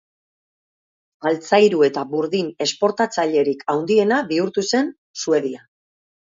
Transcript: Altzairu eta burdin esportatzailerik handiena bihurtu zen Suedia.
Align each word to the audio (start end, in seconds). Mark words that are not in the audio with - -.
Altzairu 1.31 1.83
eta 1.87 2.03
burdin 2.13 2.49
esportatzailerik 2.67 3.63
handiena 3.75 4.19
bihurtu 4.33 4.65
zen 4.73 4.91
Suedia. 5.25 5.63